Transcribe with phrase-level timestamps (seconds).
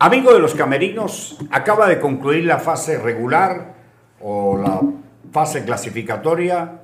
[0.00, 3.76] Amigo de los camerinos, acaba de concluir la fase regular
[4.20, 4.80] o la
[5.30, 6.82] fase clasificatoria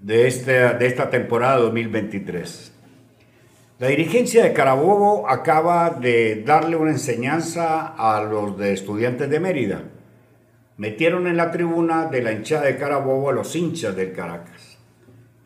[0.00, 2.72] de, este, de esta temporada 2023.
[3.78, 9.82] La dirigencia de Carabobo acaba de darle una enseñanza a los de estudiantes de Mérida.
[10.78, 14.78] Metieron en la tribuna de la hinchada de Carabobo a los hinchas del Caracas.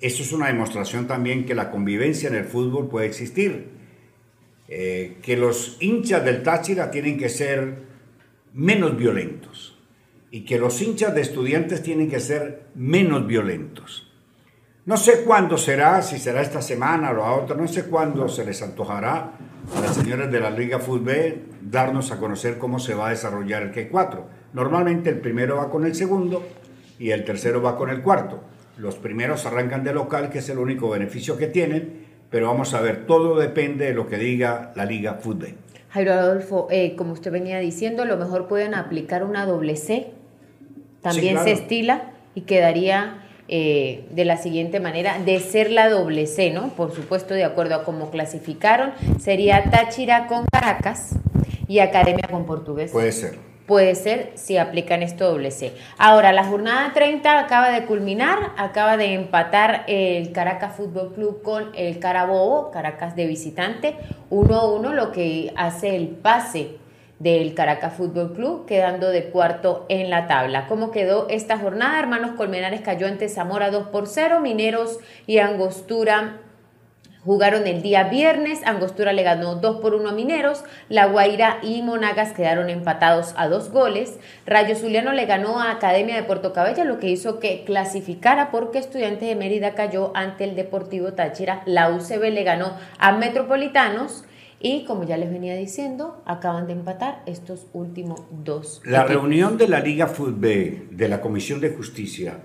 [0.01, 3.79] Eso es una demostración también que la convivencia en el fútbol puede existir
[4.69, 7.79] eh, que los hinchas del Táchira tienen que ser
[8.53, 9.79] menos violentos
[10.31, 14.13] y que los hinchas de estudiantes tienen que ser menos violentos.
[14.85, 18.45] No sé cuándo será, si será esta semana o la otra, no sé cuándo se
[18.45, 19.33] les antojará
[19.75, 23.63] a las señoras de la Liga Fútbol darnos a conocer cómo se va a desarrollar
[23.63, 24.25] el K4.
[24.55, 26.47] Normalmente el primero va con el segundo
[26.99, 28.43] y el tercero va con el cuarto.
[28.79, 32.81] Los primeros arrancan de local, que es el único beneficio que tienen, pero vamos a
[32.81, 35.55] ver, todo depende de lo que diga la Liga Fútbol.
[35.91, 40.11] Jairo Adolfo, eh, como usted venía diciendo, a lo mejor pueden aplicar una doble C,
[41.01, 46.51] también se estila y quedaría eh, de la siguiente manera, de ser la doble C,
[46.51, 46.69] ¿no?
[46.75, 51.17] Por supuesto, de acuerdo a cómo clasificaron, sería Táchira con Caracas
[51.67, 52.91] y Academia con Portugués.
[52.93, 55.73] Puede ser puede ser si aplican esto doble C.
[55.99, 61.71] Ahora, la jornada 30 acaba de culminar, acaba de empatar el Caracas Fútbol Club con
[61.77, 63.95] el Carabobo, Caracas de visitante,
[64.31, 66.79] 1 a 1, lo que hace el pase
[67.19, 70.67] del Caracas Fútbol Club, quedando de cuarto en la tabla.
[70.67, 71.99] ¿Cómo quedó esta jornada?
[71.99, 76.41] Hermanos Colmenares cayó ante Zamora 2 por 0, Mineros y Angostura
[77.29, 81.83] Jugaron el día viernes, Angostura le ganó 2 por 1 a Mineros, La Guaira y
[81.83, 86.87] Monagas quedaron empatados a dos goles, Rayo Zuliano le ganó a Academia de Puerto Cabello,
[86.87, 91.91] lo que hizo que clasificara porque Estudiantes de Mérida cayó ante el Deportivo Táchira, la
[91.91, 94.25] UCB le ganó a Metropolitanos
[94.59, 98.81] y como ya les venía diciendo, acaban de empatar estos últimos dos.
[98.87, 102.39] La reunión de la Liga Fútbol de la Comisión de Justicia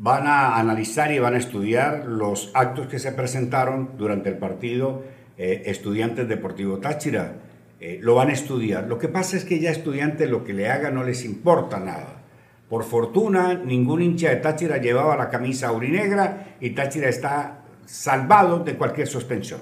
[0.00, 5.02] van a analizar y van a estudiar los actos que se presentaron durante el partido
[5.36, 7.34] eh, Estudiantes Deportivo Táchira.
[7.80, 8.88] Eh, lo van a estudiar.
[8.88, 12.22] Lo que pasa es que ya estudiantes lo que le haga no les importa nada.
[12.70, 18.76] Por fortuna, ningún hincha de Táchira llevaba la camisa aurinegra y Táchira está salvado de
[18.76, 19.60] cualquier suspensión.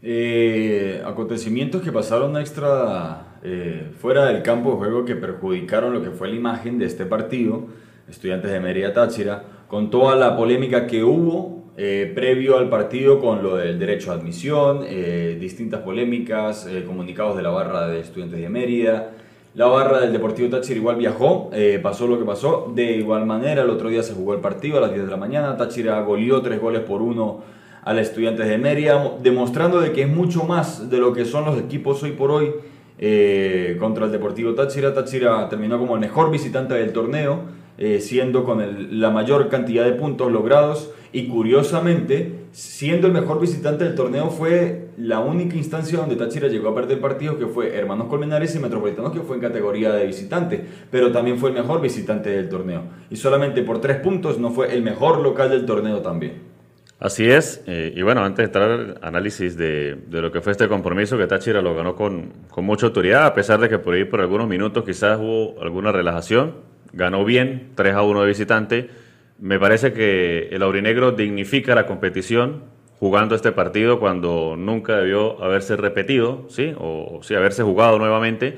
[0.00, 3.26] Eh, acontecimientos que pasaron extra
[4.00, 7.66] fuera del campo de juego que perjudicaron lo que fue la imagen de este partido,
[8.08, 13.42] Estudiantes de Mérida Táchira con toda la polémica que hubo eh, previo al partido con
[13.42, 18.38] lo del derecho a admisión, eh, distintas polémicas, eh, comunicados de la barra de estudiantes
[18.38, 19.10] de Mérida.
[19.56, 21.50] La barra del Deportivo Táchira igual viajó,
[21.82, 22.70] pasó lo que pasó.
[22.72, 25.16] De igual manera, el otro día se jugó el partido a las 10 de la
[25.16, 25.56] mañana.
[25.56, 27.40] Táchira goleó tres goles por uno
[27.82, 31.46] a los estudiantes de Mérida, demostrando de que es mucho más de lo que son
[31.46, 32.54] los equipos hoy por hoy
[33.80, 34.94] contra el Deportivo Táchira.
[34.94, 39.92] Táchira terminó como el mejor visitante del torneo eh, siendo con la mayor cantidad de
[39.92, 46.16] puntos logrados y curiosamente, siendo el mejor visitante del torneo, fue la única instancia donde
[46.16, 49.92] Táchira llegó a perder partidos que fue Hermanos Colmenares y Metropolitanos, que fue en categoría
[49.92, 52.82] de visitante, pero también fue el mejor visitante del torneo.
[53.10, 56.54] Y solamente por tres puntos no fue el mejor local del torneo también.
[56.98, 60.50] Así es, eh, y bueno, antes de entrar al análisis de, de, lo que fue
[60.50, 63.94] este compromiso, que Táchira lo ganó con, con mucha autoridad, a pesar de que por
[63.94, 68.90] ahí por algunos minutos quizás hubo alguna relajación, ganó bien, 3 a 1 de visitante.
[69.38, 72.62] Me parece que el aurinegro dignifica la competición
[73.00, 76.72] jugando este partido cuando nunca debió haberse repetido, ¿sí?
[76.78, 78.56] O, sí, haberse jugado nuevamente,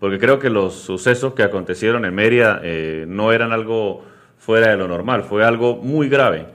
[0.00, 4.02] porque creo que los sucesos que acontecieron en Mérida eh, no eran algo
[4.38, 6.46] fuera de lo normal, fue algo muy grave,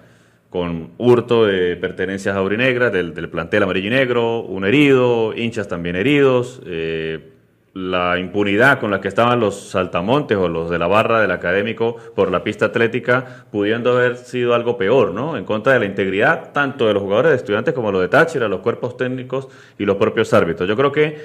[0.49, 5.95] con hurto de pertenencias aurinegras del, del plantel amarillo y negro, un herido, hinchas también
[5.95, 7.38] heridos, eh,
[7.73, 11.95] la impunidad con la que estaban los saltamontes o los de la barra del académico
[12.15, 15.37] por la pista atlética, pudiendo haber sido algo peor, ¿no?
[15.37, 18.47] En contra de la integridad tanto de los jugadores de estudiantes como los de Táchira,
[18.47, 19.47] los cuerpos técnicos
[19.77, 20.67] y los propios árbitros.
[20.67, 21.17] Yo creo que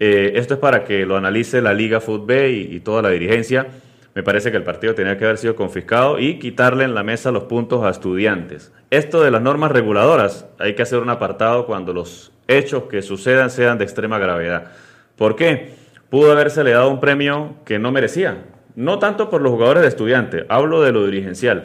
[0.00, 3.68] eh, esto es para que lo analice la Liga Fútbol y, y, toda la dirigencia.
[4.14, 7.30] Me parece que el partido tenía que haber sido confiscado y quitarle en la mesa
[7.30, 8.72] los puntos a estudiantes.
[8.90, 13.50] Esto de las normas reguladoras, hay que hacer un apartado cuando los hechos que sucedan
[13.50, 14.72] sean de extrema gravedad.
[15.16, 15.81] ¿Por qué?
[16.12, 18.44] Pudo haberse le dado un premio que no merecía.
[18.74, 21.62] No tanto por los jugadores de estudiante, hablo de lo dirigencial,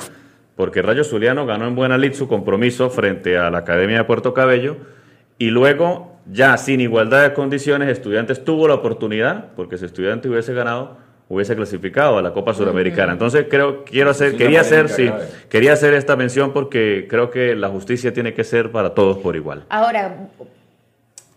[0.55, 4.33] porque Rayo Zuliano ganó en buena lid su compromiso frente a la Academia de Puerto
[4.33, 4.77] Cabello
[5.37, 10.53] y luego, ya sin igualdad de condiciones, Estudiantes tuvo la oportunidad, porque si Estudiante hubiese
[10.53, 10.95] ganado,
[11.27, 13.11] hubiese clasificado a la Copa Suramericana.
[13.11, 15.11] Entonces creo quiero hacer quería hacer sí,
[15.49, 19.35] quería hacer esta mención porque creo que la justicia tiene que ser para todos por
[19.35, 19.65] igual.
[19.67, 20.29] Ahora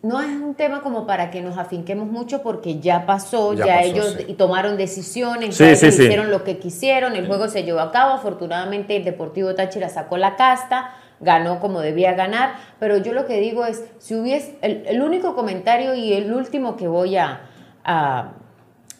[0.02, 4.16] no es un tema como para que nos afinquemos mucho porque ya pasó, ya, ellos
[4.38, 9.04] tomaron decisiones, ya hicieron lo que quisieron, el juego se llevó a cabo, afortunadamente el
[9.04, 13.84] Deportivo Táchira sacó la casta, ganó como debía ganar, pero yo lo que digo es,
[13.98, 17.42] si hubiese, el, único comentario y el último que voy a,
[17.84, 18.32] a,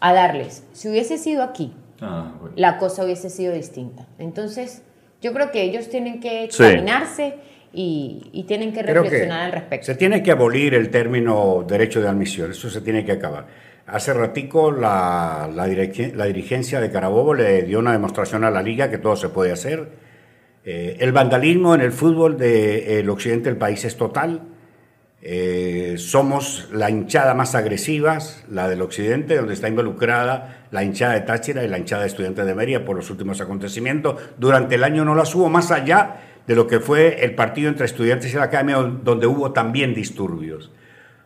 [0.01, 1.73] darles, si hubiese sido aquí,
[2.03, 4.07] ah, la cosa hubiese sido distinta.
[4.19, 4.83] Entonces,
[5.23, 7.37] yo creo que ellos tienen que examinarse
[7.73, 9.87] y, tienen que reflexionar al respecto.
[9.87, 13.47] Se tiene que abolir el término derecho de admisión, eso se tiene que acabar.
[13.87, 18.99] Hace ratico la, la, dirigencia de Carabobo le dio una demostración a la liga que
[18.99, 19.89] todo se puede hacer.
[20.65, 24.43] Eh, el vandalismo en el fútbol del occidente del país es total.
[25.23, 28.19] Eh, somos la hinchada más agresiva,
[28.49, 32.47] la del occidente, donde está involucrada la hinchada de Táchira y la hinchada de Estudiantes
[32.47, 34.17] de Mérida por los últimos acontecimientos.
[34.39, 37.87] Durante el año no la hubo más allá de lo que fue el partido entre
[37.87, 40.73] estudiantes y la academia, donde hubo también disturbios.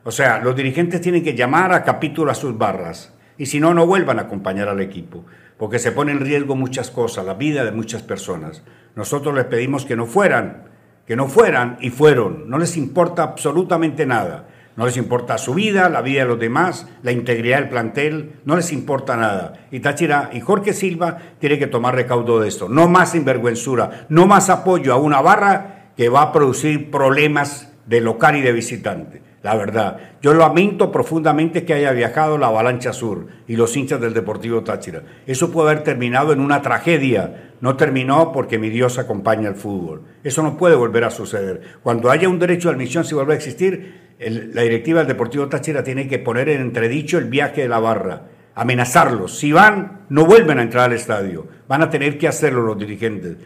[0.03, 3.73] O sea, los dirigentes tienen que llamar a capítulo a sus barras y si no,
[3.73, 5.25] no vuelvan a acompañar al equipo,
[5.56, 8.65] porque se pone en riesgo muchas cosas, la vida de muchas personas.
[8.97, 10.65] Nosotros les pedimos que no fueran,
[11.06, 14.49] que no fueran y fueron, no les importa absolutamente nada.
[14.76, 18.56] No les importa su vida, la vida de los demás, la integridad del plantel, no
[18.56, 19.67] les importa nada.
[19.71, 22.69] Y Táchira y Jorge Silva tienen que tomar recaudo de esto.
[22.69, 28.00] No más sinvergüenzura, no más apoyo a una barra que va a producir problemas de
[28.00, 29.23] local y de visitante.
[29.44, 34.15] La verdad, yo lamento profundamente que haya viajado la avalancha sur y los hinchas del
[34.15, 35.03] Deportivo Táchira.
[35.27, 37.53] Eso puede haber terminado en una tragedia.
[37.64, 40.02] No terminó porque mi Dios acompaña el fútbol.
[40.22, 41.62] Eso no puede volver a suceder.
[41.82, 45.82] Cuando haya un derecho de admisión, si vuelve a existir, la directiva del Deportivo Táchira
[45.82, 48.25] tiene que poner en entredicho el viaje de la barra,
[48.55, 49.38] amenazarlos.
[49.38, 51.49] Si van, no vuelven a entrar al estadio.
[51.66, 53.38] Van a tener que hacerlo los dirigentes.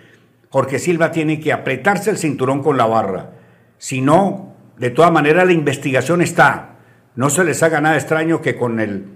[0.50, 3.34] Jorge Silva tiene que apretarse el cinturón con la barra.
[3.76, 6.78] Si no, de todas maneras la investigación está.
[7.14, 9.10] No se les haga nada extraño que con el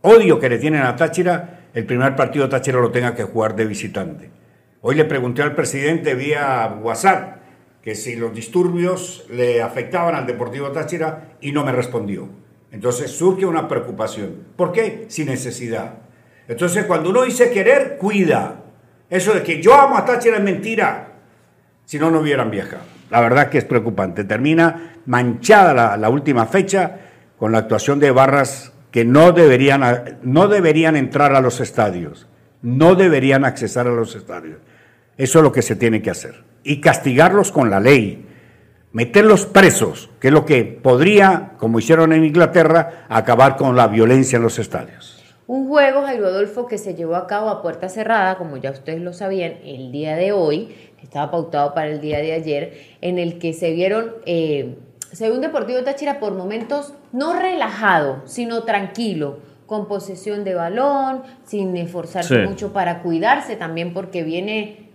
[0.00, 3.66] odio que le tienen a Táchira, el primer partido Táchira lo tenga que jugar de
[3.66, 4.30] visitante.
[4.82, 7.36] Hoy le pregunté al presidente vía WhatsApp
[7.82, 12.28] que si los disturbios le afectaban al Deportivo Táchira y no me respondió.
[12.72, 14.36] Entonces surge una preocupación.
[14.56, 15.06] ¿Por qué?
[15.08, 15.94] Sin necesidad.
[16.48, 18.62] Entonces cuando uno dice querer, cuida.
[19.08, 21.12] Eso de que yo amo a Táchira es mentira.
[21.84, 22.82] Si no, no hubieran viajado.
[23.10, 24.24] La verdad que es preocupante.
[24.24, 26.98] Termina manchada la, la última fecha
[27.38, 32.26] con la actuación de barras que no deberían, no deberían entrar a los estadios.
[32.62, 34.58] No deberían accesar a los estadios.
[35.16, 38.26] Eso es lo que se tiene que hacer y castigarlos con la ley,
[38.92, 44.36] meterlos presos, que es lo que podría, como hicieron en Inglaterra, acabar con la violencia
[44.36, 45.16] en los estadios.
[45.46, 49.00] Un juego, Jairo Adolfo, que se llevó a cabo a puerta cerrada, como ya ustedes
[49.00, 53.38] lo sabían, el día de hoy, estaba pautado para el día de ayer, en el
[53.38, 54.76] que se vieron, eh,
[55.12, 61.22] se vio un Deportivo Táchira por momentos no relajado, sino tranquilo, con posesión de balón,
[61.44, 64.90] sin esforzarse mucho para cuidarse también, porque viene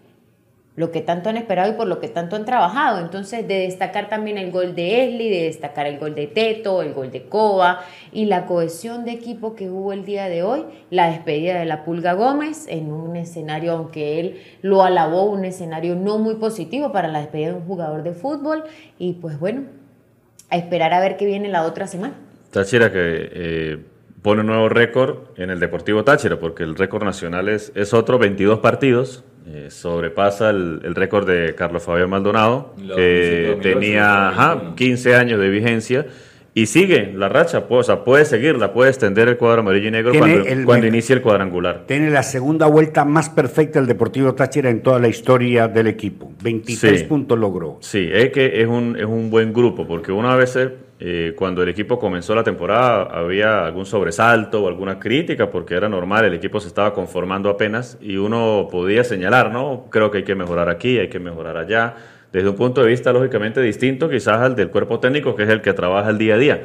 [0.75, 3.00] lo que tanto han esperado y por lo que tanto han trabajado.
[3.00, 6.94] Entonces, de destacar también el gol de Esli, de destacar el gol de Teto, el
[6.94, 7.79] gol de Coba
[8.11, 11.85] y la cohesión de equipo que hubo el día de hoy, la despedida de la
[11.85, 17.07] Pulga Gómez en un escenario, aunque él lo alabó, un escenario no muy positivo para
[17.07, 18.65] la despedida de un jugador de fútbol.
[19.00, 19.63] Y pues bueno,
[20.56, 22.16] a esperar a ver qué viene la otra semana.
[22.52, 23.78] Táchira que eh,
[24.22, 28.18] pone un nuevo récord en el Deportivo Táchira, porque el récord nacional es, es otro,
[28.18, 34.33] 22 partidos eh, sobrepasa el, récord de Carlos Fabián Maldonado, que tenía
[34.76, 36.07] 15 años de vigencia.
[36.57, 39.92] Y sigue la racha, pues, o sea, puede seguirla, puede extender el cuadro amarillo y
[39.92, 41.83] negro cuando, cuando inicie el cuadrangular.
[41.85, 46.31] Tiene la segunda vuelta más perfecta del Deportivo Táchira en toda la historia del equipo.
[46.42, 47.80] 23 puntos logró.
[47.81, 51.62] Sí, es que es un, es un buen grupo, porque uno a veces eh, cuando
[51.62, 56.35] el equipo comenzó la temporada había algún sobresalto o alguna crítica porque era normal, el
[56.35, 59.88] equipo se estaba conformando apenas y uno podía señalar, ¿no?
[59.90, 61.95] Creo que hay que mejorar aquí, hay que mejorar allá,
[62.35, 65.61] desde un punto de vista lógicamente distinto quizás al del cuerpo técnico que es el
[65.61, 66.63] que trabaja el día a día.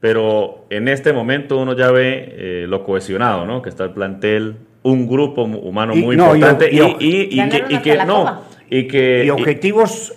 [0.00, 3.60] Pero en este momento uno ya ve eh, lo cohesionado, ¿no?
[3.60, 7.48] Que está el plantel, un grupo humano muy importante y, y,
[7.82, 10.14] que no y que y objetivos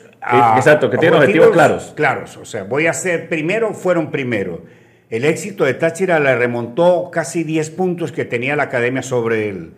[0.56, 1.94] Exacto, que tiene objetivos, claros.
[1.96, 4.64] Claros, o sea, voy a ser primero, fueron primero.
[5.10, 9.74] El éxito de Táchira le remontó casi 10 puntos que tenía la academia sobre él.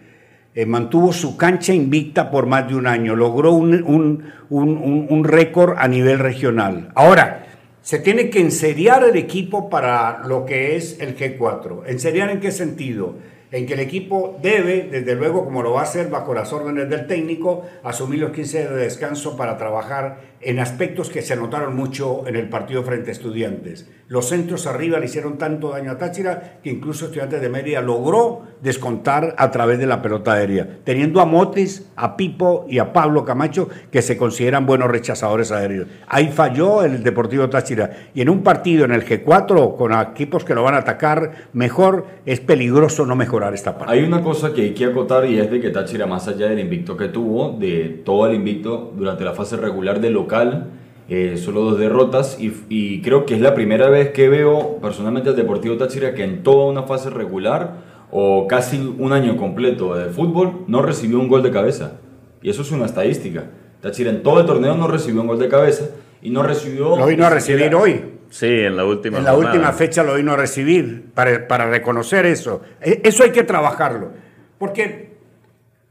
[0.56, 5.76] Eh, mantuvo su cancha invicta por más de un año, logró un, un, un, récord
[5.78, 6.90] a nivel regional.
[6.96, 7.46] Ahora,
[7.82, 11.84] se tiene que enseriar el equipo para lo que es el G4.
[11.88, 13.16] ¿Enseriar en qué sentido?
[13.52, 16.90] En que el equipo debe, desde luego, como lo va a hacer bajo las órdenes
[16.90, 22.28] del técnico, asumir los 15 de descanso para trabajar en aspectos que se notaron mucho
[22.28, 23.90] en el partido frente a estudiantes.
[24.08, 28.44] Los centros arriba le hicieron tanto daño a Táchira que incluso Estudiantes de Mérida logró
[28.62, 33.26] descontar a través de la pelota aérea, teniendo a Motis, a Pipo y a Pablo
[33.26, 35.88] Camacho que se consideran buenos rechazadores aéreos.
[36.08, 40.56] Ahí falló el Deportivo Táchira y en un partido en el G4 con equipos que
[40.56, 43.94] lo van a atacar mejor es peligroso no mejorar esta parte.
[43.94, 46.60] Hay una cosa que hay que acotar y es de que Táchira más allá del
[46.60, 50.72] invicto que tuvo, de todo el invicto durante la fase regular de local,
[51.10, 55.38] eh, solo dos derrotas y, creo que es la primera vez que veo personalmente al
[55.38, 57.76] Deportivo Táchira que en toda una fase regular
[58.12, 61.94] o casi un año completo de fútbol no recibió un gol de cabeza.
[62.42, 63.46] Y eso es una estadística.
[63.82, 65.86] Táchira en todo el torneo no recibió un gol de cabeza
[66.22, 66.98] y no recibió...
[66.98, 68.17] Lo vino a recibir hoy.
[68.30, 69.18] Sí, en la última.
[69.18, 72.62] En la última fecha lo vino a recibir para, para reconocer eso.
[72.82, 74.12] E, eso hay que trabajarlo.
[74.58, 75.18] Porque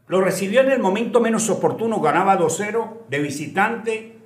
[0.09, 4.17] lo recibió en el momento menos oportuno, ganaba 2-0 de visitante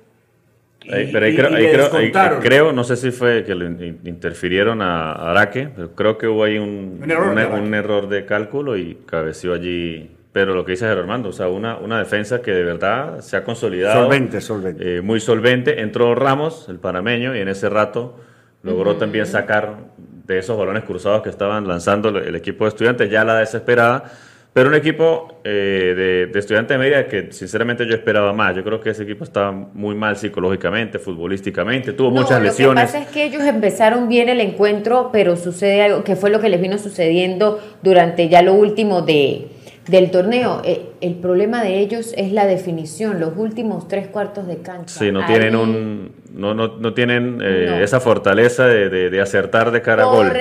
[1.11, 3.67] pero ahí, creo, creo, no sé si fue que le
[4.03, 9.53] interfirieron a Araque, pero creo que hubo ahí un, un, error, de cálculo y cabeció
[9.53, 10.09] allí.
[10.31, 13.43] Pero lo que dice Armando, o sea, una, una defensa que de verdad se ha
[13.43, 14.03] consolidado.
[14.03, 14.97] Solvente, solvente.
[14.97, 15.81] Eh, muy solvente.
[15.81, 18.17] Entró Ramos, el panameño, y en ese rato
[18.63, 23.25] logró también sacar de esos balones cruzados que estaban lanzando el equipo de estudiantes, ya
[23.25, 24.11] la desesperada
[24.53, 28.53] pero un equipo eh, de, estudiantes de media que sinceramente yo esperaba más.
[28.53, 32.83] Yo creo que ese equipo estaba muy mal psicológicamente, futbolísticamente, tuvo muchas lesiones.
[32.83, 36.29] Lo que pasa es que ellos empezaron bien el encuentro, pero sucede algo que fue
[36.29, 39.47] lo que les vino sucediendo durante ya lo último de,
[39.87, 40.61] del torneo.
[40.63, 44.99] Eh, el problema de ellos es la definición, los últimos tres cuartos de cancha.
[44.99, 49.81] Sí, no tienen un, no, no, no tienen eh, esa fortaleza de, de, acertar de
[49.81, 50.31] cara a gol.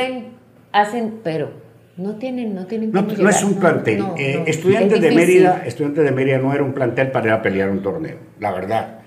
[0.73, 1.51] hacen, pero
[1.97, 2.93] no tienen, no tienen.
[2.93, 4.05] No, no es un plantel.
[4.19, 7.71] Eh, estudiantes de Mérida, estudiantes de Mérida no era un plantel para ir a pelear
[7.71, 8.99] un torneo, la verdad.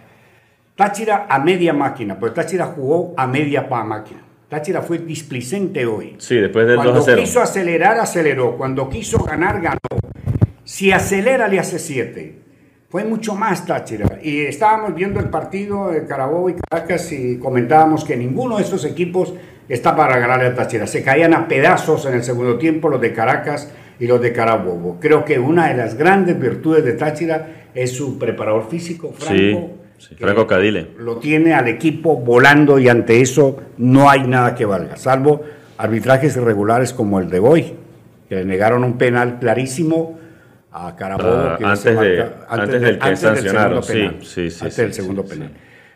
[0.76, 4.22] Táchira a media máquina, pues Táchira jugó a media pa máquina.
[4.50, 6.16] Táchira fue displicente hoy.
[6.20, 8.56] Sí, después del Cuando quiso acelerar, aceleró.
[8.56, 9.80] Cuando quiso ganar, ganó.
[10.64, 12.40] Si acelera, le hace siete.
[12.90, 14.20] Fue mucho más Táchira.
[14.22, 18.86] Y estábamos viendo el partido de Carabobo y Caracas y comentábamos que ninguno de estos
[18.86, 19.34] equipos
[19.68, 20.86] está para ganarle a Táchira.
[20.86, 25.00] Se caían a pedazos en el segundo tiempo los de Caracas y los de Carabobo.
[25.00, 29.72] Creo que una de las grandes virtudes de Táchira es su preparador físico, Franco.
[29.98, 30.90] Sí, Franco Cadile.
[31.00, 35.42] Lo tiene al equipo volando y ante eso no hay nada que valga, salvo
[35.78, 37.74] arbitrajes irregulares como el de hoy,
[38.30, 40.20] que le negaron un penal clarísimo
[40.74, 41.58] a Carabobo.
[41.58, 45.52] que antes, de, antes, del que sancionaron, sí, sí, antes del segundo penal.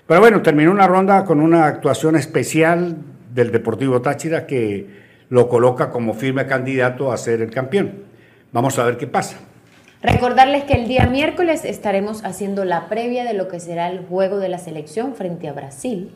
[0.06, 2.96] Pero bueno, terminó una ronda con una actuación especial
[3.34, 4.88] del Deportivo Táchira que
[5.30, 8.04] lo coloca como firme candidato a ser el campeón.
[8.54, 9.38] Vamos a ver qué pasa.
[10.02, 14.38] Recordarles que el día miércoles estaremos haciendo la previa de lo que será el juego
[14.38, 16.12] de la selección frente a Brasil.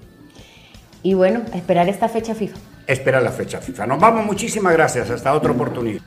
[1.04, 2.58] Y bueno, esperar esta fecha fija.
[2.86, 3.88] Esperar la fecha fija.
[3.88, 5.10] Nos vamos, muchísimas gracias.
[5.10, 6.02] Hasta otra oportunidad.